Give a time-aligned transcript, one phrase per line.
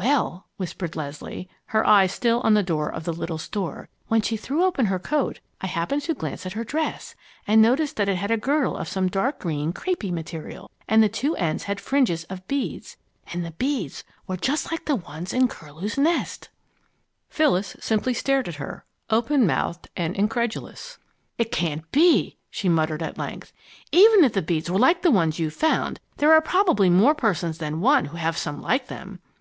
[0.00, 4.36] "Well," whispered Leslie, her eyes still on the door of the little store, "when she
[4.36, 7.14] threw open her coat I just happened to glance at her dress,
[7.46, 11.04] and noticed that it had a girdle of some dark green, crêpe y material, and
[11.04, 12.96] the two ends had fringes of beads
[13.32, 16.48] and the beads were just like the ones in Curlew's Nest!"
[17.28, 20.98] Phyllis simply stared at her, open mouthed and incredulous.
[21.38, 23.52] "It can't be!" she muttered at length.
[23.92, 27.58] "Even if the beads were like the ones you found there are probably more persons
[27.58, 29.20] than one who have some like them."